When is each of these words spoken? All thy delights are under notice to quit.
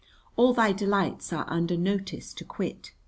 All 0.35 0.51
thy 0.55 0.71
delights 0.73 1.31
are 1.31 1.45
under 1.47 1.77
notice 1.77 2.33
to 2.33 2.43
quit. 2.43 2.91